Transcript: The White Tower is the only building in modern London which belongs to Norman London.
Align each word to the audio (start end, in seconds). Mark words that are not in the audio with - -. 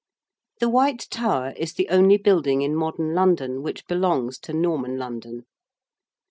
The 0.59 0.67
White 0.67 1.05
Tower 1.11 1.53
is 1.57 1.73
the 1.73 1.87
only 1.89 2.17
building 2.17 2.63
in 2.63 2.75
modern 2.75 3.13
London 3.13 3.61
which 3.61 3.85
belongs 3.85 4.39
to 4.39 4.51
Norman 4.51 4.97
London. 4.97 5.45